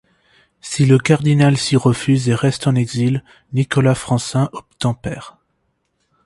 Si 0.61 0.87
le 0.87 0.97
cardinal 0.97 1.57
s'y 1.57 1.75
refuse 1.77 2.27
et 2.27 2.33
reste 2.33 2.65
en 2.65 2.73
exil, 2.73 3.23
Nicolas 3.53 3.93
Francin 3.93 4.49
obtempère. 4.51 5.37